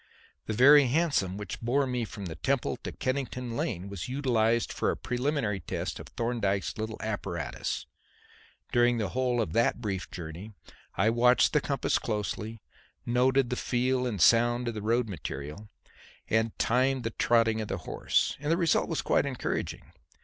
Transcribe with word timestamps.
The 0.47 0.53
very 0.53 0.87
hansom 0.87 1.37
which 1.37 1.61
bore 1.61 1.85
me 1.85 2.05
from 2.05 2.25
the 2.25 2.33
Temple 2.33 2.75
to 2.77 2.91
Kennington 2.91 3.55
Lane 3.55 3.87
was 3.87 4.09
utilized 4.09 4.73
for 4.73 4.89
a 4.89 4.97
preliminary 4.97 5.59
test 5.59 5.99
of 5.99 6.07
Thorndyke's 6.07 6.75
little 6.75 6.97
apparatus. 7.03 7.85
During 8.71 8.97
the 8.97 9.09
whole 9.09 9.39
of 9.39 9.53
that 9.53 9.79
brief 9.79 10.09
journey 10.09 10.53
I 10.95 11.11
watched 11.11 11.53
the 11.53 11.61
compass 11.61 11.99
closely, 11.99 12.63
noted 13.05 13.51
the 13.51 13.55
feel 13.55 14.07
and 14.07 14.19
sound 14.19 14.67
of 14.69 14.73
the 14.73 14.81
road 14.81 15.07
material 15.07 15.69
and 16.27 16.57
timed 16.57 17.03
the 17.03 17.11
trotting 17.11 17.61
of 17.61 17.67
the 17.67 17.77
horse. 17.77 18.35
And 18.39 18.51
the 18.51 18.57
result 18.57 18.89
was 18.89 19.03
quite 19.03 19.27
encouraging. 19.27 19.91